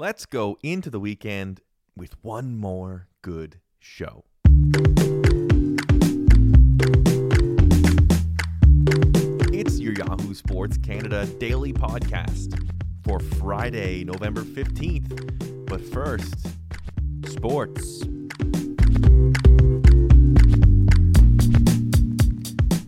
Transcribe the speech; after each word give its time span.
Let's 0.00 0.26
go 0.26 0.56
into 0.62 0.90
the 0.90 1.00
weekend 1.00 1.60
with 1.96 2.14
one 2.22 2.56
more 2.56 3.08
good 3.20 3.58
show. 3.80 4.26
It's 9.52 9.80
your 9.80 9.94
Yahoo 9.94 10.34
Sports 10.34 10.78
Canada 10.78 11.26
daily 11.40 11.72
podcast 11.72 12.64
for 13.02 13.18
Friday, 13.18 14.04
November 14.04 14.42
15th. 14.42 15.66
But 15.66 15.80
first, 15.80 16.46
sports. 17.26 18.04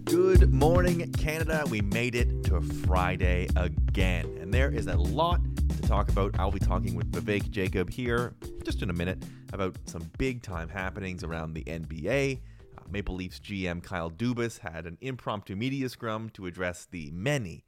Good 0.04 0.54
morning, 0.54 1.10
Canada. 1.18 1.64
We 1.68 1.80
made 1.80 2.14
it 2.14 2.44
to 2.44 2.60
Friday 2.60 3.48
again, 3.56 4.26
and 4.40 4.54
there 4.54 4.70
is 4.70 4.86
a 4.86 4.96
lot 4.96 5.40
to 5.80 5.88
talk 5.88 6.08
about. 6.08 6.38
I'll 6.38 6.50
be 6.50 6.58
talking 6.58 6.94
with 6.94 7.10
Vivek 7.12 7.50
Jacob 7.50 7.90
here 7.90 8.34
just 8.64 8.82
in 8.82 8.90
a 8.90 8.92
minute 8.92 9.22
about 9.52 9.76
some 9.86 10.10
big 10.18 10.42
time 10.42 10.68
happenings 10.68 11.24
around 11.24 11.54
the 11.54 11.64
NBA. 11.64 12.40
Uh, 12.76 12.82
Maple 12.90 13.14
Leafs 13.14 13.40
GM 13.40 13.82
Kyle 13.82 14.10
Dubas 14.10 14.58
had 14.58 14.86
an 14.86 14.98
impromptu 15.00 15.56
media 15.56 15.88
scrum 15.88 16.28
to 16.30 16.46
address 16.46 16.86
the 16.90 17.10
many, 17.12 17.64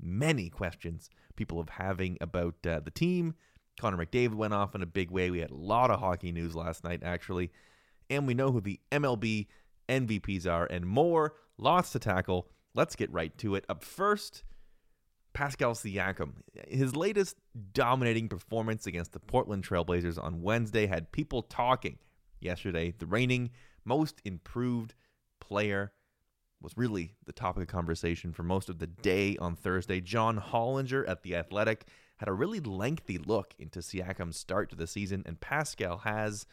many 0.00 0.48
questions 0.48 1.10
people 1.36 1.58
have 1.58 1.68
having 1.68 2.18
about 2.20 2.54
uh, 2.66 2.80
the 2.80 2.90
team. 2.90 3.34
Connor 3.80 4.04
McDavid 4.04 4.34
went 4.34 4.54
off 4.54 4.74
in 4.74 4.82
a 4.82 4.86
big 4.86 5.10
way. 5.10 5.30
We 5.30 5.40
had 5.40 5.50
a 5.50 5.56
lot 5.56 5.90
of 5.90 6.00
hockey 6.00 6.32
news 6.32 6.54
last 6.54 6.84
night, 6.84 7.02
actually. 7.02 7.50
And 8.08 8.26
we 8.26 8.34
know 8.34 8.52
who 8.52 8.60
the 8.60 8.80
MLB 8.92 9.46
MVPs 9.88 10.46
are 10.46 10.66
and 10.66 10.86
more. 10.86 11.34
Lots 11.58 11.90
to 11.92 11.98
tackle. 11.98 12.48
Let's 12.74 12.96
get 12.96 13.12
right 13.12 13.36
to 13.38 13.54
it. 13.54 13.64
Up 13.68 13.82
first, 13.82 14.44
Pascal 15.32 15.74
Siakam. 15.74 16.32
His 16.68 16.96
latest 16.96 17.36
dominating 17.72 18.28
performance 18.28 18.86
against 18.86 19.12
the 19.12 19.20
Portland 19.20 19.64
Trailblazers 19.64 20.22
on 20.22 20.42
Wednesday 20.42 20.86
had 20.86 21.12
people 21.12 21.42
talking. 21.42 21.98
Yesterday, 22.40 22.94
the 22.98 23.06
reigning 23.06 23.50
most 23.84 24.20
improved 24.24 24.94
player 25.40 25.92
was 26.62 26.76
really 26.76 27.14
the 27.24 27.32
topic 27.32 27.62
of 27.62 27.68
conversation 27.68 28.32
for 28.32 28.42
most 28.42 28.68
of 28.68 28.78
the 28.78 28.86
day 28.86 29.36
on 29.38 29.56
Thursday. 29.56 30.00
John 30.00 30.38
Hollinger 30.38 31.08
at 31.08 31.22
The 31.22 31.36
Athletic 31.36 31.86
had 32.18 32.28
a 32.28 32.32
really 32.32 32.60
lengthy 32.60 33.16
look 33.16 33.54
into 33.58 33.80
Siakam's 33.80 34.36
start 34.36 34.68
to 34.70 34.76
the 34.76 34.86
season, 34.86 35.22
and 35.24 35.40
Pascal 35.40 35.98
has 35.98 36.44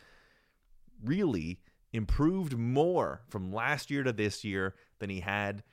really 1.03 1.59
improved 1.91 2.57
more 2.57 3.21
from 3.27 3.51
last 3.51 3.91
year 3.91 4.03
to 4.03 4.13
this 4.13 4.43
year 4.43 4.75
than 4.99 5.09
he 5.09 5.19
had 5.19 5.63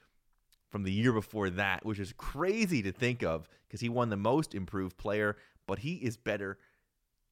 from 0.75 0.83
the 0.83 0.91
year 0.91 1.12
before 1.12 1.50
that, 1.50 1.86
which 1.86 2.00
is 2.00 2.12
crazy 2.17 2.83
to 2.83 2.91
think 2.91 3.22
of 3.22 3.48
because 3.69 3.80
he 3.80 3.89
won 3.89 4.08
the 4.08 4.17
most 4.17 4.56
improved 4.56 4.97
player, 4.97 5.36
but 5.69 5.78
he 5.78 5.94
is 5.94 6.17
better 6.17 6.58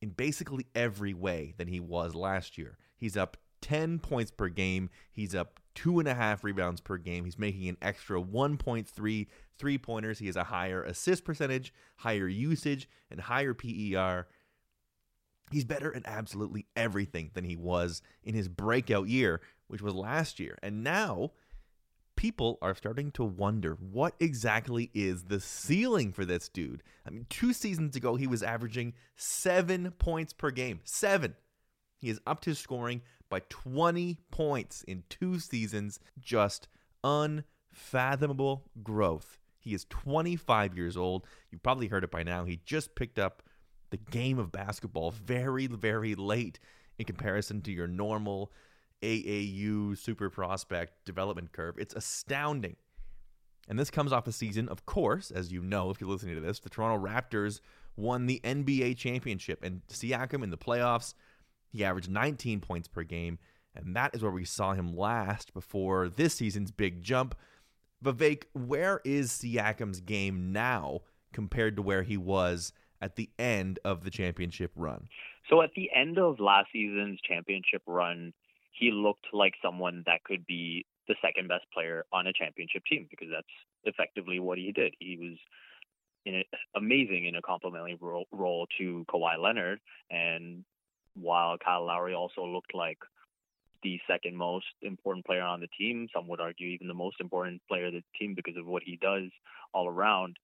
in 0.00 0.10
basically 0.10 0.68
every 0.76 1.12
way 1.12 1.52
than 1.56 1.66
he 1.66 1.80
was 1.80 2.14
last 2.14 2.56
year. 2.56 2.78
He's 2.94 3.16
up 3.16 3.36
10 3.60 3.98
points 3.98 4.30
per 4.30 4.48
game. 4.48 4.90
He's 5.10 5.34
up 5.34 5.58
two 5.74 5.98
and 5.98 6.06
a 6.06 6.14
half 6.14 6.44
rebounds 6.44 6.80
per 6.80 6.98
game. 6.98 7.24
He's 7.24 7.36
making 7.36 7.66
an 7.68 7.78
extra 7.82 8.22
1.3 8.22 9.26
three 9.58 9.78
pointers. 9.78 10.20
He 10.20 10.26
has 10.26 10.36
a 10.36 10.44
higher 10.44 10.84
assist 10.84 11.24
percentage, 11.24 11.74
higher 11.96 12.28
usage, 12.28 12.88
and 13.10 13.22
higher 13.22 13.54
PER. 13.54 14.28
He's 15.50 15.64
better 15.64 15.92
at 15.96 16.02
absolutely 16.04 16.66
everything 16.76 17.32
than 17.34 17.42
he 17.42 17.56
was 17.56 18.02
in 18.22 18.36
his 18.36 18.46
breakout 18.46 19.08
year, 19.08 19.40
which 19.66 19.82
was 19.82 19.94
last 19.94 20.38
year. 20.38 20.56
And 20.62 20.84
now 20.84 21.32
people 22.22 22.56
are 22.62 22.72
starting 22.72 23.10
to 23.10 23.24
wonder 23.24 23.76
what 23.90 24.14
exactly 24.20 24.92
is 24.94 25.24
the 25.24 25.40
ceiling 25.40 26.12
for 26.12 26.24
this 26.24 26.48
dude. 26.48 26.80
I 27.04 27.10
mean, 27.10 27.26
two 27.28 27.52
seasons 27.52 27.96
ago, 27.96 28.14
he 28.14 28.28
was 28.28 28.44
averaging 28.44 28.92
seven 29.16 29.90
points 29.98 30.32
per 30.32 30.52
game. 30.52 30.78
Seven. 30.84 31.34
He 32.00 32.10
is 32.10 32.20
up 32.24 32.40
to 32.42 32.50
his 32.50 32.60
scoring 32.60 33.02
by 33.28 33.40
20 33.48 34.20
points 34.30 34.84
in 34.84 35.02
two 35.10 35.40
seasons. 35.40 35.98
Just 36.20 36.68
unfathomable 37.02 38.70
growth. 38.84 39.40
He 39.58 39.74
is 39.74 39.86
25 39.86 40.76
years 40.76 40.96
old. 40.96 41.26
You've 41.50 41.64
probably 41.64 41.88
heard 41.88 42.04
it 42.04 42.12
by 42.12 42.22
now. 42.22 42.44
He 42.44 42.60
just 42.64 42.94
picked 42.94 43.18
up 43.18 43.42
the 43.90 43.96
game 43.96 44.38
of 44.38 44.52
basketball 44.52 45.10
very, 45.10 45.66
very 45.66 46.14
late 46.14 46.60
in 47.00 47.04
comparison 47.04 47.62
to 47.62 47.72
your 47.72 47.88
normal 47.88 48.52
AAU 49.02 49.96
super 49.98 50.30
prospect 50.30 51.04
development 51.04 51.52
curve. 51.52 51.76
It's 51.78 51.94
astounding. 51.94 52.76
And 53.68 53.78
this 53.78 53.90
comes 53.90 54.12
off 54.12 54.26
a 54.26 54.32
season, 54.32 54.68
of 54.68 54.86
course, 54.86 55.30
as 55.30 55.52
you 55.52 55.62
know 55.62 55.90
if 55.90 56.00
you're 56.00 56.10
listening 56.10 56.34
to 56.34 56.40
this, 56.40 56.58
the 56.58 56.68
Toronto 56.68 57.04
Raptors 57.04 57.60
won 57.96 58.26
the 58.26 58.40
NBA 58.42 58.96
championship. 58.96 59.62
And 59.62 59.82
Siakam 59.88 60.42
in 60.42 60.50
the 60.50 60.58
playoffs, 60.58 61.14
he 61.68 61.84
averaged 61.84 62.10
19 62.10 62.60
points 62.60 62.88
per 62.88 63.02
game. 63.02 63.38
And 63.74 63.96
that 63.96 64.14
is 64.14 64.22
where 64.22 64.32
we 64.32 64.44
saw 64.44 64.74
him 64.74 64.96
last 64.96 65.54
before 65.54 66.08
this 66.08 66.34
season's 66.34 66.70
big 66.70 67.02
jump. 67.02 67.34
Vivek, 68.04 68.44
where 68.52 69.00
is 69.04 69.30
Siakam's 69.30 70.00
game 70.00 70.52
now 70.52 71.00
compared 71.32 71.76
to 71.76 71.82
where 71.82 72.02
he 72.02 72.16
was 72.16 72.72
at 73.00 73.16
the 73.16 73.30
end 73.38 73.78
of 73.84 74.04
the 74.04 74.10
championship 74.10 74.72
run? 74.74 75.08
So 75.48 75.62
at 75.62 75.70
the 75.74 75.90
end 75.94 76.18
of 76.18 76.40
last 76.40 76.68
season's 76.72 77.20
championship 77.26 77.82
run, 77.86 78.32
he 78.72 78.90
looked 78.90 79.26
like 79.32 79.54
someone 79.62 80.02
that 80.06 80.24
could 80.24 80.46
be 80.46 80.84
the 81.08 81.14
second 81.22 81.48
best 81.48 81.64
player 81.72 82.04
on 82.12 82.26
a 82.26 82.32
championship 82.32 82.82
team 82.88 83.06
because 83.10 83.28
that's 83.32 83.46
effectively 83.84 84.38
what 84.40 84.58
he 84.58 84.72
did. 84.72 84.94
He 84.98 85.16
was 85.16 85.38
in 86.24 86.36
a, 86.36 86.44
amazing 86.76 87.26
in 87.26 87.36
a 87.36 87.42
complementary 87.42 87.98
role, 88.00 88.26
role 88.32 88.66
to 88.78 89.04
Kawhi 89.10 89.38
Leonard, 89.38 89.80
and 90.10 90.64
while 91.14 91.58
Kyle 91.58 91.84
Lowry 91.84 92.14
also 92.14 92.44
looked 92.46 92.74
like 92.74 92.98
the 93.82 93.98
second 94.08 94.36
most 94.36 94.66
important 94.82 95.26
player 95.26 95.42
on 95.42 95.60
the 95.60 95.66
team, 95.78 96.08
some 96.14 96.28
would 96.28 96.40
argue 96.40 96.68
even 96.68 96.86
the 96.86 96.94
most 96.94 97.16
important 97.20 97.60
player 97.68 97.86
of 97.86 97.92
the 97.92 98.02
team 98.18 98.34
because 98.34 98.56
of 98.56 98.66
what 98.66 98.82
he 98.84 98.96
does 98.96 99.28
all 99.74 99.88
around. 99.88 100.36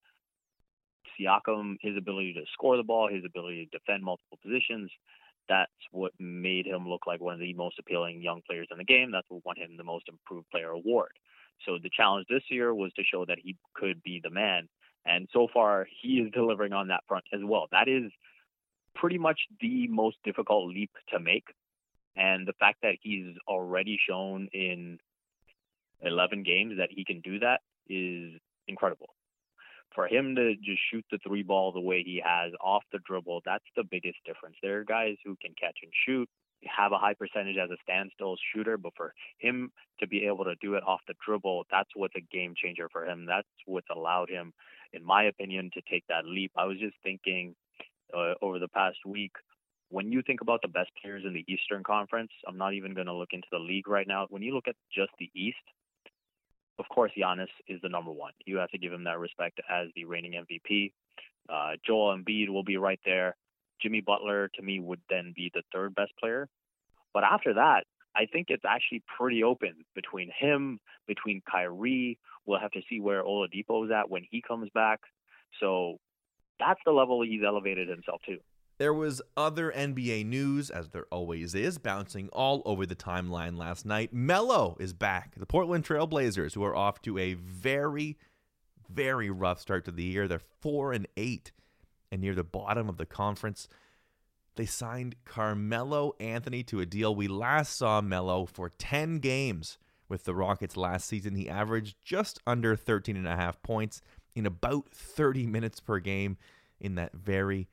Siakam, 1.18 1.76
his 1.80 1.96
ability 1.96 2.34
to 2.34 2.42
score 2.52 2.76
the 2.76 2.82
ball, 2.82 3.08
his 3.08 3.24
ability 3.24 3.68
to 3.70 3.78
defend 3.78 4.02
multiple 4.02 4.38
positions, 4.42 4.90
that's 5.48 5.72
what 5.90 6.12
made 6.18 6.66
him 6.66 6.88
look 6.88 7.06
like 7.06 7.20
one 7.20 7.34
of 7.34 7.40
the 7.40 7.54
most 7.54 7.78
appealing 7.78 8.22
young 8.22 8.42
players 8.46 8.68
in 8.70 8.78
the 8.78 8.84
game. 8.84 9.10
That's 9.10 9.26
what 9.28 9.44
won 9.44 9.56
him 9.56 9.76
the 9.76 9.84
most 9.84 10.08
improved 10.08 10.50
player 10.50 10.70
award. 10.70 11.12
So 11.66 11.78
the 11.82 11.90
challenge 11.94 12.26
this 12.28 12.42
year 12.50 12.74
was 12.74 12.92
to 12.94 13.02
show 13.04 13.24
that 13.26 13.38
he 13.42 13.56
could 13.74 14.02
be 14.02 14.20
the 14.22 14.30
man. 14.30 14.68
And 15.04 15.28
so 15.32 15.48
far, 15.52 15.86
he 16.02 16.18
is 16.18 16.30
delivering 16.32 16.72
on 16.72 16.88
that 16.88 17.04
front 17.08 17.24
as 17.32 17.40
well. 17.42 17.66
That 17.72 17.88
is 17.88 18.12
pretty 18.94 19.18
much 19.18 19.40
the 19.60 19.86
most 19.88 20.16
difficult 20.24 20.68
leap 20.68 20.90
to 21.12 21.20
make. 21.20 21.44
And 22.16 22.46
the 22.46 22.52
fact 22.54 22.78
that 22.82 22.96
he's 23.00 23.34
already 23.46 23.98
shown 24.08 24.48
in 24.52 24.98
11 26.02 26.42
games 26.42 26.74
that 26.78 26.90
he 26.90 27.04
can 27.04 27.20
do 27.20 27.38
that 27.40 27.60
is 27.88 28.32
incredible 28.66 29.08
for 29.94 30.06
him 30.06 30.34
to 30.36 30.54
just 30.56 30.80
shoot 30.90 31.04
the 31.10 31.18
three 31.26 31.42
ball 31.42 31.72
the 31.72 31.80
way 31.80 32.02
he 32.02 32.22
has 32.24 32.52
off 32.60 32.82
the 32.92 32.98
dribble, 33.06 33.42
that's 33.44 33.64
the 33.76 33.84
biggest 33.84 34.18
difference. 34.24 34.56
There 34.62 34.78
are 34.80 34.84
guys 34.84 35.16
who 35.24 35.36
can 35.40 35.54
catch 35.60 35.78
and 35.82 35.92
shoot, 36.06 36.28
have 36.64 36.92
a 36.92 36.98
high 36.98 37.14
percentage 37.14 37.56
as 37.56 37.70
a 37.70 37.76
standstill 37.82 38.36
shooter, 38.52 38.76
but 38.76 38.92
for 38.96 39.14
him 39.38 39.70
to 40.00 40.06
be 40.06 40.26
able 40.26 40.44
to 40.44 40.54
do 40.60 40.74
it 40.74 40.82
off 40.86 41.00
the 41.06 41.14
dribble, 41.24 41.64
that's 41.70 41.90
what's 41.94 42.14
a 42.16 42.20
game 42.20 42.54
changer 42.56 42.88
for 42.90 43.06
him. 43.06 43.26
That's 43.26 43.48
what's 43.66 43.88
allowed 43.94 44.30
him, 44.30 44.52
in 44.92 45.04
my 45.04 45.24
opinion, 45.24 45.70
to 45.74 45.82
take 45.90 46.04
that 46.08 46.26
leap. 46.26 46.52
I 46.56 46.64
was 46.64 46.78
just 46.78 46.96
thinking 47.02 47.54
uh, 48.14 48.34
over 48.42 48.58
the 48.58 48.68
past 48.68 48.98
week, 49.06 49.32
when 49.90 50.12
you 50.12 50.22
think 50.26 50.40
about 50.42 50.60
the 50.62 50.68
best 50.68 50.90
players 51.00 51.24
in 51.26 51.32
the 51.32 51.44
Eastern 51.48 51.82
Conference, 51.82 52.30
I'm 52.46 52.58
not 52.58 52.74
even 52.74 52.94
going 52.94 53.06
to 53.06 53.14
look 53.14 53.30
into 53.32 53.48
the 53.50 53.58
league 53.58 53.88
right 53.88 54.06
now. 54.06 54.26
When 54.28 54.42
you 54.42 54.54
look 54.54 54.68
at 54.68 54.76
just 54.94 55.12
the 55.18 55.30
East, 55.34 55.56
of 56.78 56.88
course, 56.88 57.12
Giannis 57.16 57.48
is 57.66 57.80
the 57.82 57.88
number 57.88 58.12
one. 58.12 58.32
You 58.44 58.58
have 58.58 58.70
to 58.70 58.78
give 58.78 58.92
him 58.92 59.04
that 59.04 59.18
respect 59.18 59.60
as 59.70 59.88
the 59.94 60.04
reigning 60.04 60.32
MVP. 60.32 60.92
Uh, 61.48 61.76
Joel 61.84 62.16
Embiid 62.16 62.48
will 62.48 62.64
be 62.64 62.76
right 62.76 63.00
there. 63.04 63.36
Jimmy 63.80 64.00
Butler, 64.00 64.48
to 64.54 64.62
me, 64.62 64.80
would 64.80 65.00
then 65.08 65.32
be 65.34 65.50
the 65.54 65.62
third 65.72 65.94
best 65.94 66.12
player. 66.18 66.48
But 67.14 67.24
after 67.24 67.54
that, 67.54 67.84
I 68.14 68.26
think 68.26 68.46
it's 68.50 68.64
actually 68.68 69.02
pretty 69.16 69.42
open 69.42 69.84
between 69.94 70.30
him, 70.36 70.80
between 71.06 71.42
Kyrie. 71.50 72.18
We'll 72.46 72.60
have 72.60 72.72
to 72.72 72.82
see 72.88 73.00
where 73.00 73.22
Oladipo 73.22 73.84
is 73.84 73.90
at 73.90 74.10
when 74.10 74.24
he 74.30 74.42
comes 74.42 74.68
back. 74.74 75.00
So 75.60 75.98
that's 76.58 76.80
the 76.84 76.92
level 76.92 77.22
he's 77.22 77.42
elevated 77.46 77.88
himself 77.88 78.20
to. 78.26 78.38
There 78.78 78.94
was 78.94 79.20
other 79.36 79.72
NBA 79.72 80.24
news, 80.26 80.70
as 80.70 80.90
there 80.90 81.06
always 81.10 81.52
is, 81.56 81.78
bouncing 81.78 82.28
all 82.32 82.62
over 82.64 82.86
the 82.86 82.94
timeline 82.94 83.58
last 83.58 83.84
night. 83.84 84.12
Melo 84.12 84.76
is 84.78 84.92
back. 84.92 85.34
The 85.36 85.46
Portland 85.46 85.84
Trailblazers, 85.84 86.54
who 86.54 86.62
are 86.62 86.76
off 86.76 87.02
to 87.02 87.18
a 87.18 87.34
very, 87.34 88.16
very 88.88 89.30
rough 89.30 89.60
start 89.60 89.84
to 89.86 89.90
the 89.90 90.04
year. 90.04 90.28
They're 90.28 90.38
four 90.60 90.92
and 90.92 91.08
eight 91.16 91.50
and 92.12 92.20
near 92.20 92.36
the 92.36 92.44
bottom 92.44 92.88
of 92.88 92.98
the 92.98 93.06
conference. 93.06 93.68
They 94.54 94.66
signed 94.66 95.16
Carmelo 95.24 96.14
Anthony 96.20 96.62
to 96.64 96.80
a 96.80 96.86
deal. 96.86 97.12
We 97.12 97.26
last 97.26 97.76
saw 97.76 98.00
Melo 98.00 98.46
for 98.46 98.68
10 98.68 99.18
games 99.18 99.76
with 100.08 100.22
the 100.22 100.36
Rockets 100.36 100.76
last 100.76 101.08
season. 101.08 101.34
He 101.34 101.48
averaged 101.48 101.96
just 102.00 102.38
under 102.46 102.76
13 102.76 103.16
and 103.16 103.26
a 103.26 103.36
half 103.36 103.60
points 103.62 104.02
in 104.36 104.46
about 104.46 104.88
30 104.92 105.46
minutes 105.46 105.80
per 105.80 105.98
game 105.98 106.38
in 106.80 106.94
that 106.94 107.12
very 107.12 107.68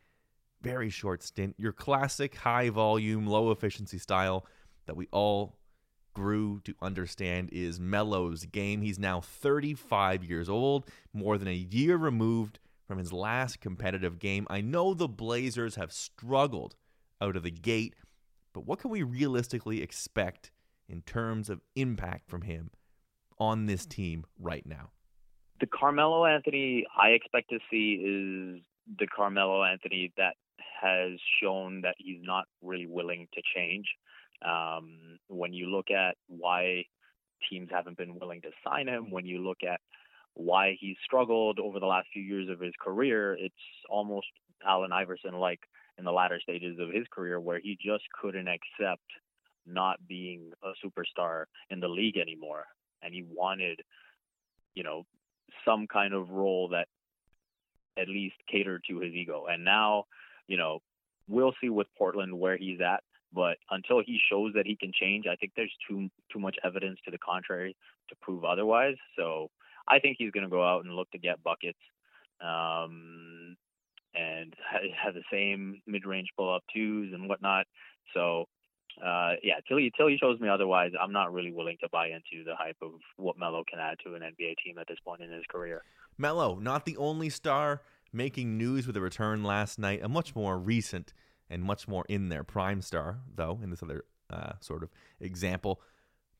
very 0.65 0.89
short 0.89 1.21
stint. 1.21 1.53
Your 1.59 1.71
classic 1.71 2.35
high 2.35 2.71
volume, 2.71 3.27
low 3.27 3.51
efficiency 3.51 3.99
style 3.99 4.47
that 4.87 4.95
we 4.95 5.07
all 5.11 5.59
grew 6.15 6.59
to 6.63 6.73
understand 6.81 7.49
is 7.51 7.79
Melo's 7.79 8.45
game. 8.45 8.81
He's 8.81 8.97
now 8.97 9.21
35 9.21 10.23
years 10.23 10.49
old, 10.49 10.89
more 11.13 11.37
than 11.37 11.47
a 11.47 11.53
year 11.53 11.97
removed 11.97 12.57
from 12.87 12.97
his 12.97 13.13
last 13.13 13.61
competitive 13.61 14.17
game. 14.17 14.47
I 14.49 14.61
know 14.61 14.95
the 14.95 15.07
Blazers 15.07 15.75
have 15.75 15.91
struggled 15.91 16.75
out 17.21 17.35
of 17.35 17.43
the 17.43 17.51
gate, 17.51 17.93
but 18.51 18.65
what 18.65 18.79
can 18.79 18.89
we 18.89 19.03
realistically 19.03 19.83
expect 19.83 20.51
in 20.89 21.01
terms 21.01 21.47
of 21.47 21.61
impact 21.75 22.27
from 22.27 22.41
him 22.41 22.71
on 23.37 23.67
this 23.67 23.85
team 23.85 24.25
right 24.39 24.65
now? 24.65 24.89
The 25.59 25.67
Carmelo 25.67 26.25
Anthony 26.25 26.85
I 26.97 27.09
expect 27.09 27.51
to 27.51 27.59
see 27.69 28.01
is 28.03 28.61
the 28.99 29.07
Carmelo 29.07 29.63
Anthony 29.63 30.11
that 30.17 30.35
has 30.79 31.11
shown 31.41 31.81
that 31.81 31.95
he's 31.97 32.19
not 32.21 32.45
really 32.61 32.87
willing 32.87 33.27
to 33.33 33.41
change. 33.55 33.85
Um, 34.45 35.17
when 35.27 35.53
you 35.53 35.67
look 35.67 35.91
at 35.91 36.15
why 36.27 36.85
teams 37.49 37.69
haven't 37.71 37.97
been 37.97 38.19
willing 38.19 38.41
to 38.41 38.49
sign 38.67 38.87
him, 38.87 39.11
when 39.11 39.25
you 39.25 39.39
look 39.39 39.59
at 39.67 39.79
why 40.33 40.75
he's 40.79 40.97
struggled 41.03 41.59
over 41.59 41.79
the 41.79 41.85
last 41.85 42.07
few 42.11 42.21
years 42.21 42.49
of 42.49 42.59
his 42.59 42.73
career, 42.81 43.33
it's 43.33 43.55
almost 43.89 44.27
Allen 44.65 44.91
Iverson 44.91 45.33
like 45.33 45.61
in 45.97 46.03
the 46.03 46.11
latter 46.11 46.39
stages 46.41 46.77
of 46.79 46.89
his 46.89 47.05
career 47.11 47.39
where 47.39 47.59
he 47.59 47.77
just 47.81 48.03
couldn't 48.21 48.47
accept 48.47 49.03
not 49.65 50.05
being 50.07 50.51
a 50.63 50.73
superstar 50.85 51.45
in 51.69 51.79
the 51.79 51.87
league 51.87 52.17
anymore. 52.17 52.65
And 53.01 53.13
he 53.13 53.23
wanted, 53.27 53.79
you 54.73 54.83
know, 54.83 55.05
some 55.63 55.87
kind 55.87 56.13
of 56.13 56.29
role 56.29 56.69
that 56.69 56.87
at 57.97 58.09
least 58.09 58.35
catered 58.51 58.83
to 58.89 58.99
his 58.99 59.13
ego. 59.13 59.45
And 59.49 59.63
now 59.63 60.05
you 60.47 60.57
know, 60.57 60.79
we'll 61.27 61.53
see 61.61 61.69
with 61.69 61.87
Portland 61.97 62.37
where 62.39 62.57
he's 62.57 62.79
at. 62.81 63.01
But 63.33 63.57
until 63.69 64.01
he 64.05 64.19
shows 64.29 64.53
that 64.55 64.65
he 64.65 64.77
can 64.77 64.91
change, 64.93 65.25
I 65.27 65.35
think 65.35 65.51
there's 65.55 65.73
too 65.89 66.09
too 66.31 66.39
much 66.39 66.55
evidence 66.63 66.99
to 67.05 67.11
the 67.11 67.17
contrary 67.17 67.75
to 68.09 68.15
prove 68.21 68.45
otherwise. 68.45 68.95
So 69.17 69.49
I 69.87 69.99
think 69.99 70.15
he's 70.17 70.31
going 70.31 70.45
to 70.45 70.49
go 70.49 70.63
out 70.63 70.85
and 70.85 70.93
look 70.93 71.11
to 71.11 71.17
get 71.17 71.43
buckets, 71.43 71.79
um, 72.41 73.57
and 74.13 74.53
have 75.03 75.13
the 75.15 75.23
same 75.31 75.81
mid-range 75.85 76.29
pull-up 76.37 76.63
twos 76.73 77.13
and 77.13 77.27
whatnot. 77.27 77.65
So 78.13 78.45
uh, 79.03 79.33
yeah, 79.43 79.55
till 79.67 79.77
he 79.77 79.91
till 79.97 80.07
he 80.07 80.17
shows 80.17 80.39
me 80.39 80.47
otherwise, 80.47 80.91
I'm 80.99 81.11
not 81.11 81.33
really 81.33 81.51
willing 81.51 81.77
to 81.81 81.89
buy 81.91 82.07
into 82.07 82.45
the 82.45 82.55
hype 82.55 82.77
of 82.81 82.91
what 83.17 83.37
Melo 83.37 83.63
can 83.69 83.79
add 83.79 83.97
to 84.05 84.15
an 84.15 84.21
NBA 84.21 84.55
team 84.63 84.77
at 84.79 84.87
this 84.87 84.97
point 85.03 85.21
in 85.21 85.31
his 85.31 85.43
career. 85.49 85.81
Melo, 86.17 86.55
not 86.55 86.85
the 86.85 86.95
only 86.95 87.29
star 87.29 87.81
making 88.15 88.57
news 88.57 88.87
with 88.87 88.97
a 88.97 89.01
return 89.01 89.43
last 89.43 89.77
night, 89.77 90.01
a 90.03 90.09
much 90.09 90.35
more 90.35 90.57
recent 90.57 91.13
and 91.49 91.63
much 91.63 91.87
more 91.87 92.05
in 92.09 92.29
their 92.29 92.43
prime 92.43 92.81
star, 92.81 93.19
though, 93.35 93.59
in 93.61 93.69
this 93.69 93.83
other 93.83 94.05
uh, 94.29 94.53
sort 94.59 94.83
of 94.83 94.89
example. 95.19 95.81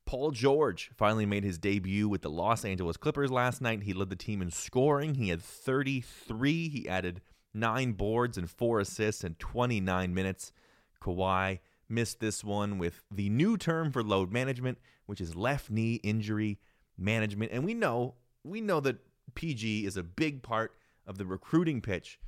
Paul 0.04 0.30
George 0.30 0.90
finally 0.96 1.26
made 1.26 1.44
his 1.44 1.58
debut 1.58 2.08
with 2.08 2.22
the 2.22 2.30
Los 2.30 2.64
Angeles 2.64 2.96
Clippers 2.96 3.30
last 3.30 3.60
night. 3.60 3.82
He 3.82 3.92
led 3.92 4.10
the 4.10 4.16
team 4.16 4.40
in 4.40 4.50
scoring. 4.50 5.14
He 5.14 5.28
had 5.28 5.42
33. 5.42 6.68
He 6.68 6.88
added 6.88 7.20
nine 7.52 7.92
boards 7.92 8.38
and 8.38 8.48
four 8.48 8.80
assists 8.80 9.24
in 9.24 9.34
29 9.34 10.14
minutes. 10.14 10.52
Kawhi 11.02 11.58
missed 11.88 12.20
this 12.20 12.44
one 12.44 12.78
with 12.78 13.02
the 13.10 13.28
new 13.28 13.56
term 13.56 13.90
for 13.90 14.02
load 14.02 14.32
management, 14.32 14.78
which 15.06 15.20
is 15.20 15.34
left 15.34 15.70
knee 15.70 15.94
injury 16.02 16.58
management. 16.96 17.52
And 17.52 17.64
we 17.64 17.74
know, 17.74 18.14
we 18.44 18.60
know 18.60 18.80
that 18.80 18.98
PG 19.34 19.86
is 19.86 19.96
a 19.96 20.02
big 20.02 20.42
part 20.42 20.72
of 21.06 21.18
the 21.18 21.26
recruiting 21.26 21.80
pitch 21.80 22.18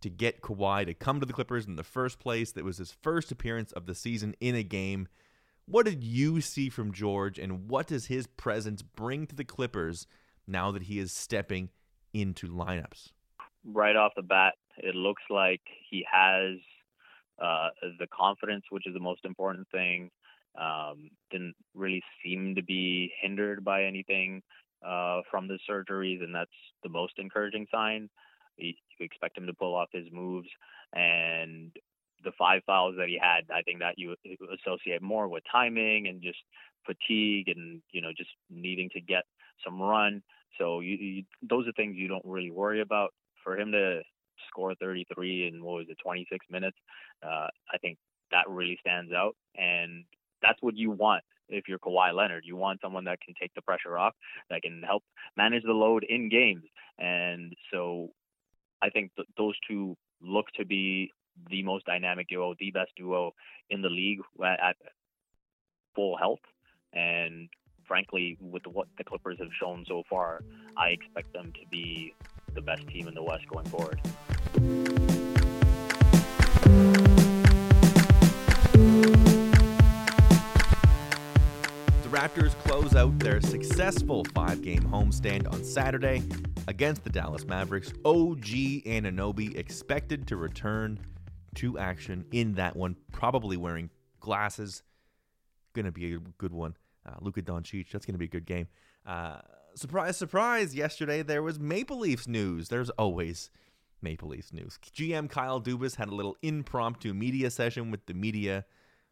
to 0.00 0.10
get 0.10 0.42
Kawhi 0.42 0.84
to 0.86 0.94
come 0.94 1.20
to 1.20 1.26
the 1.26 1.32
Clippers 1.32 1.66
in 1.66 1.76
the 1.76 1.82
first 1.82 2.18
place. 2.18 2.52
That 2.52 2.64
was 2.64 2.78
his 2.78 2.92
first 2.92 3.32
appearance 3.32 3.72
of 3.72 3.86
the 3.86 3.94
season 3.94 4.34
in 4.40 4.54
a 4.54 4.62
game. 4.62 5.08
What 5.66 5.86
did 5.86 6.04
you 6.04 6.40
see 6.40 6.68
from 6.68 6.92
George, 6.92 7.38
and 7.38 7.68
what 7.68 7.88
does 7.88 8.06
his 8.06 8.26
presence 8.26 8.82
bring 8.82 9.26
to 9.26 9.34
the 9.34 9.44
Clippers 9.44 10.06
now 10.46 10.70
that 10.70 10.84
he 10.84 10.98
is 10.98 11.12
stepping 11.12 11.70
into 12.12 12.46
lineups? 12.48 13.08
Right 13.64 13.96
off 13.96 14.12
the 14.14 14.22
bat, 14.22 14.54
it 14.78 14.94
looks 14.94 15.22
like 15.28 15.60
he 15.90 16.06
has 16.10 16.58
uh, 17.42 17.70
the 17.98 18.06
confidence, 18.06 18.64
which 18.70 18.86
is 18.86 18.94
the 18.94 19.00
most 19.00 19.24
important 19.24 19.66
thing. 19.72 20.10
Um, 20.58 21.10
didn't 21.30 21.54
really 21.74 22.02
seem 22.24 22.54
to 22.54 22.62
be 22.62 23.12
hindered 23.20 23.64
by 23.64 23.84
anything 23.84 24.42
uh, 24.84 25.20
from 25.30 25.48
the 25.48 25.58
surgeries, 25.68 26.22
and 26.22 26.34
that's 26.34 26.50
the 26.82 26.88
most 26.88 27.14
encouraging 27.18 27.66
sign. 27.72 28.08
You 28.56 28.72
expect 29.00 29.36
him 29.36 29.46
to 29.46 29.54
pull 29.54 29.74
off 29.74 29.88
his 29.92 30.06
moves, 30.12 30.48
and 30.94 31.70
the 32.24 32.32
five 32.38 32.62
fouls 32.66 32.94
that 32.98 33.08
he 33.08 33.18
had, 33.20 33.42
I 33.54 33.62
think 33.62 33.80
that 33.80 33.98
you 33.98 34.14
associate 34.26 35.02
more 35.02 35.28
with 35.28 35.44
timing 35.50 36.08
and 36.08 36.22
just 36.22 36.38
fatigue, 36.86 37.48
and 37.48 37.82
you 37.92 38.00
know 38.00 38.10
just 38.16 38.30
needing 38.50 38.88
to 38.94 39.00
get 39.00 39.24
some 39.64 39.80
run. 39.80 40.22
So 40.58 40.80
you, 40.80 40.96
you, 40.96 41.22
those 41.42 41.68
are 41.68 41.72
things 41.72 41.96
you 41.96 42.08
don't 42.08 42.24
really 42.24 42.50
worry 42.50 42.80
about. 42.80 43.12
For 43.44 43.56
him 43.56 43.70
to 43.72 44.00
score 44.48 44.74
33 44.74 45.48
in 45.48 45.62
what 45.62 45.76
was 45.76 45.86
it 45.88 45.98
26 46.02 46.44
minutes, 46.50 46.76
uh, 47.22 47.46
I 47.72 47.78
think 47.80 47.98
that 48.32 48.48
really 48.48 48.76
stands 48.80 49.12
out, 49.12 49.36
and 49.54 50.04
that's 50.42 50.60
what 50.62 50.76
you 50.76 50.90
want 50.90 51.22
if 51.48 51.68
you're 51.68 51.78
Kawhi 51.78 52.14
Leonard. 52.14 52.44
You 52.46 52.56
want 52.56 52.80
someone 52.80 53.04
that 53.04 53.20
can 53.20 53.34
take 53.40 53.54
the 53.54 53.62
pressure 53.62 53.96
off, 53.98 54.14
that 54.50 54.62
can 54.62 54.82
help 54.82 55.02
manage 55.36 55.62
the 55.64 55.72
load 55.72 56.04
in 56.08 56.28
games. 56.28 56.64
And 56.98 57.54
so 57.72 58.10
I 58.82 58.90
think 58.90 59.12
th- 59.16 59.28
those 59.36 59.54
two 59.68 59.96
look 60.20 60.46
to 60.56 60.64
be 60.64 61.12
the 61.50 61.62
most 61.62 61.84
dynamic 61.86 62.28
duo, 62.28 62.54
the 62.58 62.70
best 62.70 62.90
duo 62.96 63.34
in 63.70 63.82
the 63.82 63.88
league 63.88 64.20
at, 64.42 64.60
at 64.62 64.76
full 65.94 66.16
health. 66.16 66.40
And 66.92 67.48
frankly, 67.86 68.36
with 68.40 68.66
what 68.66 68.88
the 68.98 69.04
Clippers 69.04 69.38
have 69.38 69.50
shown 69.60 69.84
so 69.86 70.02
far, 70.08 70.40
I 70.76 70.88
expect 70.88 71.32
them 71.32 71.52
to 71.52 71.68
be 71.70 72.14
the 72.54 72.62
best 72.62 72.86
team 72.88 73.08
in 73.08 73.14
the 73.14 73.22
West 73.22 73.46
going 73.48 73.66
forward. 73.66 75.05
Raptors 82.36 82.64
close 82.64 82.94
out 82.94 83.18
their 83.18 83.40
successful 83.40 84.22
five 84.34 84.60
game 84.60 84.82
homestand 84.82 85.50
on 85.50 85.64
Saturday 85.64 86.22
against 86.68 87.02
the 87.02 87.08
Dallas 87.08 87.46
Mavericks. 87.46 87.94
OG 88.04 88.44
Anunoby 88.84 89.56
expected 89.56 90.26
to 90.26 90.36
return 90.36 90.98
to 91.54 91.78
action 91.78 92.26
in 92.32 92.52
that 92.56 92.76
one, 92.76 92.94
probably 93.10 93.56
wearing 93.56 93.88
glasses. 94.20 94.82
Going 95.72 95.86
to 95.86 95.92
be 95.92 96.14
a 96.14 96.18
good 96.36 96.52
one. 96.52 96.76
Uh, 97.06 97.14
Luka 97.22 97.40
Doncic, 97.40 97.90
that's 97.90 98.04
going 98.04 98.14
to 98.14 98.18
be 98.18 98.26
a 98.26 98.28
good 98.28 98.44
game. 98.44 98.68
Uh, 99.06 99.38
surprise, 99.74 100.18
surprise, 100.18 100.74
yesterday 100.74 101.22
there 101.22 101.42
was 101.42 101.58
Maple 101.58 102.00
Leafs 102.00 102.28
news. 102.28 102.68
There's 102.68 102.90
always 102.90 103.50
Maple 104.02 104.28
Leafs 104.28 104.52
news. 104.52 104.78
GM 104.94 105.30
Kyle 105.30 105.60
Dubas 105.60 105.96
had 105.96 106.08
a 106.08 106.14
little 106.14 106.36
impromptu 106.42 107.14
media 107.14 107.50
session 107.50 107.90
with 107.90 108.04
the 108.04 108.14
media 108.14 108.66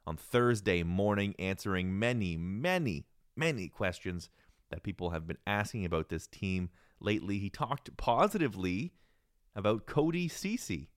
on 0.06 0.18
Thursday 0.18 0.82
morning, 0.82 1.34
answering 1.38 1.98
many, 1.98 2.36
many, 2.36 3.06
many 3.36 3.68
questions 3.68 4.28
that 4.70 4.82
people 4.82 5.10
have 5.10 5.26
been 5.26 5.38
asking 5.46 5.84
about 5.84 6.08
this 6.08 6.26
team 6.26 6.70
lately. 7.00 7.38
He 7.38 7.50
talked 7.50 7.96
positively 7.96 8.92
about 9.54 9.86
Cody 9.86 10.28
Ceci. 10.28 10.88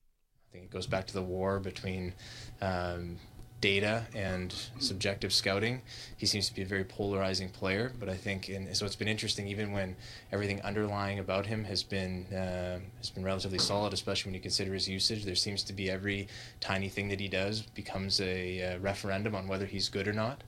I 0.49 0.51
think 0.51 0.65
it 0.65 0.71
goes 0.71 0.87
back 0.87 1.05
to 1.07 1.13
the 1.13 1.21
war 1.21 1.59
between 1.59 2.13
um, 2.61 3.17
data 3.59 4.05
and 4.13 4.53
subjective 4.79 5.33
scouting. 5.33 5.81
He 6.15 6.25
seems 6.25 6.47
to 6.47 6.53
be 6.53 6.61
a 6.61 6.65
very 6.65 6.83
polarizing 6.83 7.49
player, 7.49 7.91
but 7.99 8.09
I 8.09 8.15
think 8.15 8.49
and 8.49 8.75
so. 8.75 8.85
It's 8.85 8.95
been 8.95 9.07
interesting, 9.07 9.47
even 9.47 9.71
when 9.71 9.95
everything 10.31 10.61
underlying 10.61 11.19
about 11.19 11.45
him 11.45 11.63
has 11.65 11.83
been 11.83 12.25
uh, 12.33 12.79
has 12.97 13.09
been 13.09 13.23
relatively 13.23 13.59
solid, 13.59 13.93
especially 13.93 14.29
when 14.29 14.35
you 14.35 14.41
consider 14.41 14.73
his 14.73 14.87
usage. 14.87 15.25
There 15.25 15.35
seems 15.35 15.63
to 15.63 15.73
be 15.73 15.89
every 15.89 16.27
tiny 16.59 16.89
thing 16.89 17.09
that 17.09 17.19
he 17.19 17.27
does 17.27 17.61
becomes 17.61 18.21
a, 18.21 18.59
a 18.59 18.79
referendum 18.79 19.35
on 19.35 19.47
whether 19.47 19.65
he's 19.65 19.89
good 19.89 20.07
or 20.07 20.13
not, 20.13 20.43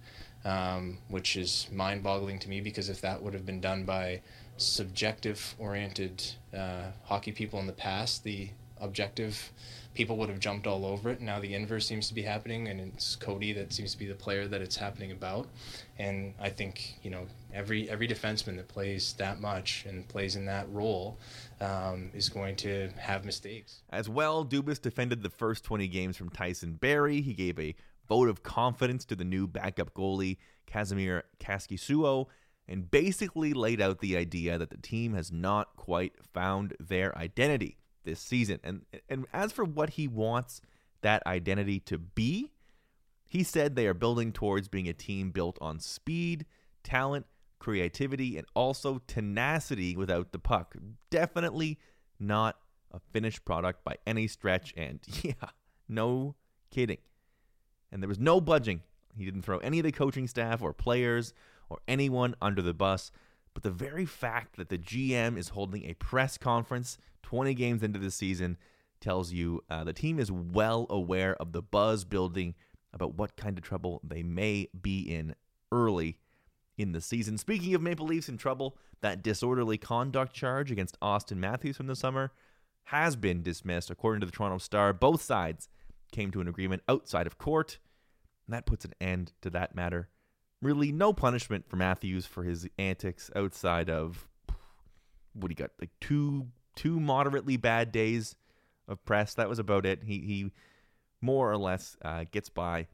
um, 0.46 0.98
which 1.10 1.36
is 1.36 1.68
mind-boggling 1.72 2.40
to 2.40 2.50
me 2.50 2.62
because 2.62 2.90
if 2.90 3.02
that 3.02 3.22
would 3.22 3.34
have 3.34 3.46
been 3.46 3.62
done 3.62 3.84
by 3.84 4.22
subjective-oriented 4.58 6.24
uh, 6.56 6.92
hockey 7.06 7.32
people 7.32 7.60
in 7.60 7.68
the 7.68 7.74
past, 7.74 8.24
the 8.24 8.50
objective 8.82 9.52
people 9.94 10.18
would 10.18 10.30
have 10.30 10.40
jumped 10.40 10.68
all 10.68 10.86
over 10.86 11.10
it. 11.10 11.22
Now 11.22 11.40
the 11.40 11.54
inverse 11.54 11.88
seems 11.88 12.08
to 12.08 12.14
be 12.14 12.22
happening, 12.22 12.68
and 12.68 12.80
it's 12.80 13.16
Cody 13.16 13.54
that 13.54 13.74
seems 13.74 13.92
to 13.92 14.00
be 14.00 14.08
the 14.08 14.16
player 14.16 14.48
that 14.48 14.62
it's 14.62 14.78
happening 14.78 15.12
about. 15.12 15.48
And 15.98 16.34
I 16.40 16.50
think 16.50 17.00
you 17.04 17.12
know 17.12 17.28
every 17.54 17.90
every 17.90 18.08
defenseman 18.08 18.56
that 18.58 18.68
plays 18.68 19.14
that 19.18 19.42
much 19.42 19.86
and 19.88 20.08
plays 20.08 20.36
in 20.36 20.46
that 20.46 20.70
role 20.72 21.18
um, 21.60 22.12
is 22.14 22.30
going 22.30 22.56
to 22.58 22.90
have 22.98 23.26
mistakes. 23.26 23.82
As 23.90 24.08
well, 24.08 24.46
Dubas 24.46 24.82
defended 24.82 25.24
the 25.24 25.30
first 25.30 25.64
20 25.64 25.88
games 25.88 26.16
from 26.16 26.30
Tyson 26.30 26.74
Barrie. 26.74 27.22
He 27.22 27.34
gave 27.34 27.60
a 27.60 27.76
vote 28.10 28.28
of 28.28 28.44
confidence 28.44 29.06
to 29.06 29.16
the 29.16 29.24
new 29.24 29.48
backup 29.48 29.94
goalie 29.94 30.38
Kasimir 30.68 31.24
Kaskisuo 31.40 32.26
and 32.68 32.90
basically 32.90 33.54
laid 33.54 33.82
out 33.82 34.00
the 34.00 34.18
idea 34.18 34.58
that 34.58 34.70
the 34.70 34.78
team 34.78 35.14
has 35.14 35.32
not 35.32 35.76
quite 35.76 36.14
found 36.34 36.76
their 36.80 37.18
identity 37.18 37.78
this 38.04 38.20
season. 38.20 38.60
And 38.64 38.86
and 39.08 39.26
as 39.34 39.52
for 39.52 39.64
what 39.64 39.92
he 39.92 40.08
wants 40.08 40.62
that 41.02 41.26
identity 41.26 41.80
to 41.82 41.98
be, 41.98 42.52
he 43.28 43.44
said 43.44 43.76
they 43.76 43.88
are 43.88 43.94
building 43.94 44.32
towards 44.32 44.68
being 44.68 44.88
a 44.88 44.94
team 44.94 45.32
built 45.32 45.58
on 45.62 45.80
speed, 45.80 46.46
talent, 46.84 47.26
creativity, 47.60 48.38
and 48.38 48.46
also 48.56 49.02
tenacity 49.08 49.96
without 49.96 50.32
the 50.32 50.40
puck. 50.40 50.76
Definitely 51.10 51.80
not 52.20 52.58
a 52.92 53.00
finished 53.14 53.46
product 53.46 53.84
by 53.84 53.96
any 54.06 54.28
stretch. 54.28 54.74
And 54.76 55.00
yeah, 55.24 55.34
no 55.88 56.36
kidding. 56.72 56.98
And 57.92 58.02
there 58.02 58.08
was 58.08 58.20
no 58.20 58.40
budging. 58.40 58.82
He 59.16 59.26
didn't 59.26 59.42
throw 59.42 59.58
any 59.60 59.80
of 59.80 59.86
the 59.86 59.92
coaching 59.92 60.28
staff 60.28 60.62
or 60.62 60.74
players 60.74 61.34
or 61.70 61.80
anyone 61.88 62.36
under 62.42 62.62
the 62.62 62.74
bus. 62.74 63.12
But 63.54 63.64
the 63.64 63.72
very 63.72 64.06
fact 64.06 64.58
that 64.58 64.70
the 64.70 64.78
GM 64.78 65.38
is 65.38 65.50
holding 65.50 65.86
a 65.86 65.96
press 65.96 66.38
conference 66.38 66.98
20 67.24 67.54
games 67.54 67.84
into 67.84 68.00
the 68.00 68.12
season 68.12 68.58
tells 69.02 69.32
you 69.32 69.64
uh, 69.70 69.84
the 69.84 69.94
team 69.94 70.20
is 70.20 70.32
well 70.32 70.86
aware 70.90 71.36
of 71.36 71.52
the 71.52 71.62
buzz 71.62 72.06
building 72.06 72.56
about 72.94 73.16
what 73.16 73.36
kind 73.36 73.58
of 73.58 73.64
trouble 73.64 74.02
they 74.04 74.24
may 74.24 74.68
be 74.82 75.02
in 75.02 75.36
early 75.72 76.18
in 76.78 76.92
the 76.92 77.02
season. 77.02 77.38
Speaking 77.38 77.76
of 77.76 77.82
Maple 77.82 78.06
Leafs 78.06 78.30
in 78.30 78.38
trouble, 78.38 78.78
that 79.02 79.22
disorderly 79.22 79.78
conduct 79.78 80.34
charge 80.34 80.72
against 80.72 81.00
Auston 81.00 81.38
Matthews 81.38 81.78
from 81.78 81.88
the 81.88 81.96
summer 81.96 82.32
has 82.86 83.16
been 83.16 83.44
dismissed. 83.44 83.90
According 83.90 84.22
to 84.22 84.26
the 84.26 84.32
Toronto 84.32 84.58
Star, 84.58 84.94
both 84.94 85.22
sides 85.22 85.70
came 86.12 86.32
to 86.32 86.42
an 86.42 86.48
agreement 86.48 86.84
outside 86.88 87.28
of 87.28 87.38
court, 87.38 87.80
and 88.48 88.54
that 88.54 88.66
puts 88.66 88.86
an 88.86 88.94
end 89.00 89.34
to 89.42 89.50
that 89.52 89.76
matter. 89.76 90.10
Really, 90.62 90.92
no 90.92 91.14
punishment 91.14 91.70
for 91.70 91.78
Matthews 91.78 92.26
for 92.26 92.44
his 92.44 92.68
antics 92.78 93.32
outside 93.36 93.90
of 93.90 94.28
what 95.34 95.52
he 95.52 95.56
got 95.56 95.72
like 95.80 95.92
two 96.02 96.48
two 96.76 97.00
moderately 97.00 97.58
bad 97.58 97.92
days 97.92 98.36
of 98.88 99.04
press. 99.06 99.34
That 99.36 99.50
was 99.50 99.60
about 99.60 99.86
it. 99.86 100.04
He 100.04 100.20
he 100.20 100.52
more 101.22 101.52
or 101.52 101.58
less 101.58 101.98
uh, 102.04 102.26
gets 102.32 102.50
by 102.50 102.88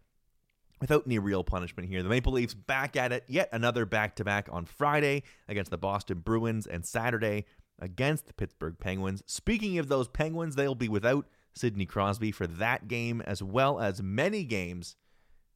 without 0.81 1.03
any 1.05 1.19
real 1.19 1.43
punishment 1.43 1.89
here. 1.89 2.03
The 2.03 2.09
Maple 2.09 2.33
Leafs 2.33 2.53
back 2.53 2.95
at 2.95 3.11
it, 3.11 3.23
yet 3.27 3.49
another 3.51 3.85
back 3.85 4.15
to 4.17 4.23
back 4.23 4.49
on 4.51 4.65
Friday 4.65 5.23
against 5.47 5.71
the 5.71 5.77
Boston 5.77 6.19
Bruins 6.19 6.67
and 6.67 6.85
Saturday 6.85 7.45
against 7.79 8.27
the 8.27 8.33
Pittsburgh 8.33 8.77
Penguins. 8.79 9.23
Speaking 9.25 9.77
of 9.79 9.87
those 9.87 10.07
Penguins, 10.07 10.55
they'll 10.55 10.75
be 10.75 10.89
without 10.89 11.27
Sidney 11.55 11.85
Crosby 11.85 12.31
for 12.31 12.47
that 12.47 12.87
game 12.87 13.21
as 13.21 13.41
well 13.41 13.79
as 13.79 14.03
many 14.03 14.43
games. 14.43 14.95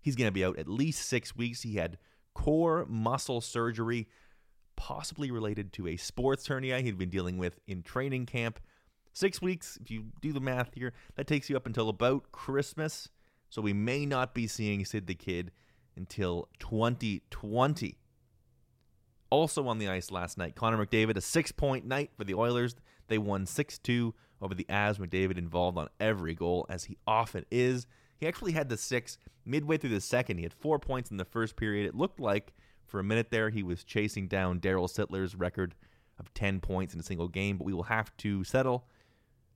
He's 0.01 0.15
going 0.15 0.27
to 0.27 0.33
be 0.33 0.45
out 0.45 0.57
at 0.57 0.67
least 0.67 1.07
six 1.07 1.35
weeks. 1.35 1.61
He 1.61 1.75
had 1.75 1.97
core 2.33 2.85
muscle 2.87 3.41
surgery 3.41 4.07
possibly 4.77 5.29
related 5.29 5.73
to 5.73 5.87
a 5.87 5.97
sports 5.97 6.47
hernia 6.47 6.79
he'd 6.79 6.97
been 6.97 7.09
dealing 7.09 7.37
with 7.37 7.59
in 7.67 7.83
training 7.83 8.25
camp. 8.25 8.59
Six 9.11 9.41
weeks, 9.41 9.77
if 9.81 9.91
you 9.91 10.05
do 10.21 10.31
the 10.31 10.39
math 10.39 10.73
here, 10.73 10.93
that 11.15 11.27
takes 11.27 11.49
you 11.49 11.57
up 11.57 11.65
until 11.65 11.89
about 11.89 12.31
Christmas. 12.31 13.09
So 13.49 13.61
we 13.61 13.73
may 13.73 14.05
not 14.05 14.33
be 14.33 14.47
seeing 14.47 14.85
Sid 14.85 15.07
the 15.07 15.15
Kid 15.15 15.51
until 15.97 16.47
2020. 16.59 17.97
Also 19.29 19.67
on 19.67 19.79
the 19.79 19.89
ice 19.89 20.11
last 20.11 20.37
night, 20.37 20.55
Connor 20.55 20.85
McDavid, 20.85 21.17
a 21.17 21.21
six 21.21 21.51
point 21.51 21.85
night 21.85 22.11
for 22.15 22.23
the 22.23 22.35
Oilers. 22.35 22.75
They 23.09 23.17
won 23.17 23.45
6 23.45 23.77
2 23.79 24.13
over 24.41 24.53
the 24.53 24.65
Avs. 24.65 24.97
McDavid 24.97 25.37
involved 25.37 25.77
on 25.77 25.89
every 25.99 26.33
goal, 26.33 26.65
as 26.69 26.85
he 26.85 26.97
often 27.05 27.45
is. 27.51 27.87
He 28.17 28.27
actually 28.27 28.51
had 28.51 28.69
the 28.69 28.77
six 28.77 29.17
midway 29.45 29.77
through 29.77 29.91
the 29.91 30.01
second. 30.01 30.37
He 30.37 30.43
had 30.43 30.53
four 30.53 30.79
points 30.79 31.11
in 31.11 31.17
the 31.17 31.25
first 31.25 31.55
period. 31.55 31.87
It 31.87 31.95
looked 31.95 32.19
like 32.19 32.53
for 32.89 32.99
a 32.99 33.03
minute 33.03 33.29
there, 33.29 33.49
he 33.49 33.63
was 33.63 33.83
chasing 33.83 34.27
down 34.27 34.59
Darryl 34.59 34.89
Sittler's 34.89 35.35
record 35.35 35.75
of 36.19 36.33
10 36.33 36.59
points 36.59 36.93
in 36.93 36.99
a 36.99 37.03
single 37.03 37.27
game, 37.27 37.57
but 37.57 37.65
we 37.65 37.73
will 37.73 37.83
have 37.83 38.15
to 38.17 38.43
settle 38.43 38.87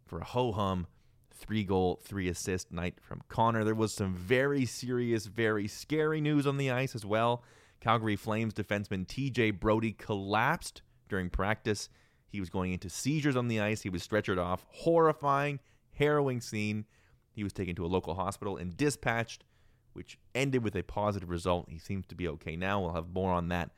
for 0.06 0.20
a 0.20 0.24
ho 0.24 0.52
hum 0.52 0.88
three 1.34 1.64
goal, 1.64 2.00
three 2.04 2.30
assist 2.30 2.72
night 2.72 3.00
from 3.02 3.22
Connor. 3.28 3.64
There 3.64 3.76
was 3.76 3.94
some 3.94 4.14
very 4.14 4.66
serious, 4.66 5.26
very 5.26 5.68
scary 5.68 6.22
news 6.22 6.46
on 6.46 6.58
the 6.58 6.72
ice 6.72 6.96
as 6.96 7.06
well. 7.06 7.44
Calgary 7.82 8.16
Flames 8.16 8.54
defenseman 8.54 9.06
TJ 9.06 9.60
Brodie 9.60 9.94
collapsed 9.94 10.84
during 11.10 11.30
practice. 11.30 11.90
He 12.34 12.42
was 12.42 12.50
going 12.50 12.74
into 12.74 12.90
seizures 12.90 13.38
on 13.38 13.48
the 13.48 13.62
ice. 13.62 13.84
He 13.84 13.90
was 13.90 14.06
stretchered 14.06 14.38
off. 14.38 14.66
Horrifying, 14.70 15.62
harrowing 15.94 16.42
scene. 16.42 16.84
He 17.32 17.46
was 17.46 17.54
taken 17.54 17.76
to 17.76 17.86
a 17.86 17.88
local 17.88 18.16
hospital 18.16 18.58
and 18.58 18.76
dispatched 18.76 19.46
which 19.94 20.18
ended 20.36 20.64
with 20.64 20.76
a 20.76 20.84
positive 20.84 21.30
result. 21.30 21.70
He 21.70 21.78
seems 21.78 22.06
to 22.08 22.16
be 22.16 22.28
okay 22.28 22.56
now. 22.56 22.82
We'll 22.82 22.94
have 22.94 23.14
more 23.14 23.32
on 23.32 23.48
that 23.50 23.72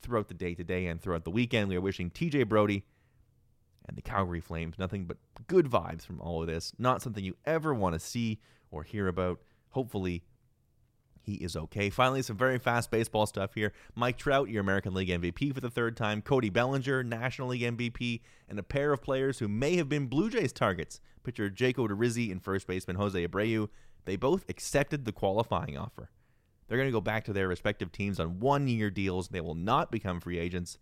throughout 0.00 0.28
the 0.28 0.34
day 0.34 0.54
today 0.54 0.86
and 0.86 1.00
throughout 1.00 1.24
the 1.24 1.30
weekend. 1.30 1.68
We 1.68 1.76
are 1.76 1.80
wishing 1.80 2.10
TJ 2.10 2.48
Brodie 2.48 2.84
and 3.86 3.96
the 3.96 4.02
Calgary 4.02 4.40
Flames 4.40 4.78
nothing 4.78 5.04
but 5.04 5.16
good 5.46 5.66
vibes 5.66 6.06
from 6.06 6.20
all 6.20 6.40
of 6.40 6.46
this. 6.46 6.72
Not 6.78 7.02
something 7.02 7.24
you 7.24 7.36
ever 7.44 7.74
want 7.74 7.94
to 7.94 7.98
see 7.98 8.40
or 8.70 8.82
hear 8.84 9.08
about. 9.08 9.40
Hopefully, 9.70 10.22
he 11.28 11.34
is 11.34 11.56
okay. 11.56 11.90
Finally, 11.90 12.22
some 12.22 12.36
very 12.36 12.58
fast 12.58 12.90
baseball 12.90 13.26
stuff 13.26 13.54
here. 13.54 13.72
Mike 13.94 14.18
Trout, 14.18 14.48
your 14.48 14.60
American 14.60 14.94
League 14.94 15.08
MVP 15.08 15.54
for 15.54 15.60
the 15.60 15.70
third 15.70 15.96
time. 15.96 16.22
Cody 16.22 16.50
Bellinger, 16.50 17.02
National 17.04 17.48
League 17.48 17.62
MVP, 17.62 18.20
and 18.48 18.58
a 18.58 18.62
pair 18.62 18.92
of 18.92 19.02
players 19.02 19.38
who 19.38 19.48
may 19.48 19.76
have 19.76 19.88
been 19.88 20.06
Blue 20.06 20.30
Jays 20.30 20.52
targets. 20.52 21.00
Pitcher 21.22 21.50
Jake 21.50 21.76
Odorizzi 21.76 22.32
and 22.32 22.42
first 22.42 22.66
baseman 22.66 22.96
Jose 22.96 23.26
Abreu 23.26 23.68
they 24.08 24.16
both 24.16 24.48
accepted 24.48 25.04
the 25.04 25.12
qualifying 25.12 25.76
offer. 25.76 26.08
They're 26.66 26.78
going 26.78 26.88
to 26.88 26.92
go 26.92 27.02
back 27.02 27.24
to 27.26 27.34
their 27.34 27.46
respective 27.46 27.92
teams 27.92 28.18
on 28.18 28.40
one 28.40 28.66
year 28.66 28.90
deals. 28.90 29.28
They 29.28 29.42
will 29.42 29.54
not 29.54 29.90
become 29.90 30.18
free 30.18 30.38
agents. 30.38 30.78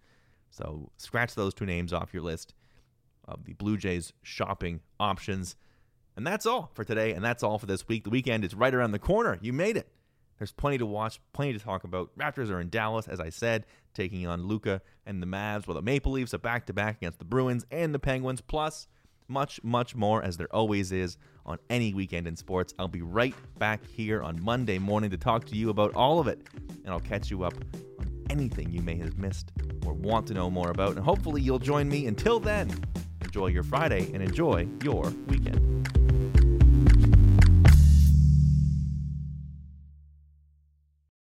So 0.49 0.93
scratch 0.97 1.35
those 1.35 1.53
two 1.53 1.67
names 1.67 1.93
off 1.93 2.15
your 2.15 2.23
list 2.23 2.55
of 3.27 3.45
the 3.45 3.55
Blue 3.55 3.77
Jays 3.77 4.13
shopping 4.23 4.81
options. 5.01 5.57
And 6.17 6.25
that's 6.25 6.47
all 6.47 6.71
for 6.75 6.85
today. 6.85 7.15
And 7.15 7.25
that's 7.25 7.43
all 7.43 7.59
for 7.59 7.67
this 7.67 7.89
week. 7.89 8.05
The 8.05 8.11
weekend 8.11 8.45
is 8.45 8.55
right 8.55 8.73
around 8.73 8.93
the 8.93 9.01
corner. 9.01 9.39
You 9.43 9.53
made 9.53 9.77
it. 9.77 9.89
There's 10.39 10.53
plenty 10.53 10.79
to 10.79 10.87
watch, 10.87 11.21
plenty 11.33 11.53
to 11.55 11.59
talk 11.59 11.85
about. 11.85 12.11
Raptors 12.19 12.51
are 12.51 12.61
in 12.61 12.69
Dallas, 12.69 13.09
as 13.09 13.21
I 13.21 13.31
said, 13.31 13.67
taking 13.95 14.27
on 14.27 14.47
Luka 14.47 14.83
and 15.07 15.23
the 15.23 15.27
Mavs, 15.27 15.67
while 15.67 15.75
the 15.75 15.83
Maple 15.83 16.13
Leafs 16.13 16.35
are 16.35 16.39
back 16.39 16.67
to 16.67 16.73
back 16.73 16.97
against 16.97 17.19
the 17.19 17.25
Bruins 17.25 17.65
and 17.71 17.95
the 17.95 17.99
Penguins. 17.99 18.41
Plus, 18.41 18.87
much, 19.29 19.61
much 19.63 19.95
more, 19.95 20.23
as 20.23 20.37
there 20.37 20.55
always 20.55 20.93
is 20.93 21.17
on 21.45 21.59
any 21.71 21.95
weekend 21.95 22.27
in 22.27 22.37
sports. 22.37 22.75
I'll 22.79 22.89
be 22.89 23.03
right 23.03 23.35
back 23.59 23.87
here 23.87 24.23
on 24.23 24.43
Monday 24.43 24.79
morning 24.79 25.11
to 25.11 25.17
talk 25.17 25.47
to 25.47 25.57
you 25.57 25.71
about 25.71 25.95
all 25.95 26.21
of 26.21 26.29
it, 26.29 26.47
and 26.85 26.89
I'll 26.89 27.01
catch 27.01 27.31
you 27.31 27.43
up 27.43 27.55
on 27.99 28.25
anything 28.31 28.71
you 28.71 28.83
may 28.83 28.97
have 28.97 29.19
missed 29.19 29.53
or 29.87 29.95
want 29.95 30.27
to 30.29 30.35
know 30.35 30.51
more 30.51 30.71
about. 30.71 30.97
And 30.97 31.05
hopefully, 31.05 31.41
you'll 31.41 31.59
join 31.59 31.89
me. 31.89 32.07
Until 32.07 32.41
then, 32.41 32.71
enjoy 33.23 33.49
your 33.49 33.63
Friday 33.63 34.11
and 34.13 34.23
enjoy 34.23 34.69
your 34.83 35.11
weekend. 35.29 36.16